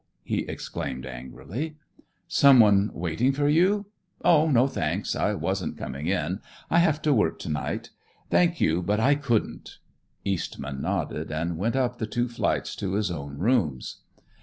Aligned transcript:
he 0.23 0.39
exclaimed 0.47 1.05
angrily. 1.05 1.77
"Someone 2.27 2.89
waiting 2.91 3.31
for 3.33 3.47
you? 3.47 3.85
Oh, 4.25 4.49
no, 4.49 4.65
thanks. 4.65 5.15
I 5.15 5.35
wasn't 5.35 5.77
coming 5.77 6.07
in. 6.07 6.39
I 6.71 6.79
have 6.79 7.03
to 7.03 7.13
work 7.13 7.37
to 7.41 7.49
night. 7.49 7.91
Thank 8.31 8.59
you, 8.59 8.81
but 8.81 8.99
I 8.99 9.13
couldn't." 9.13 9.77
Eastman 10.25 10.81
nodded 10.81 11.31
and 11.31 11.55
went 11.55 11.75
up 11.75 11.99
the 11.99 12.07
two 12.07 12.27
flights 12.29 12.75
to 12.77 12.93
his 12.95 13.11
own 13.11 13.37
rooms. 13.37 13.97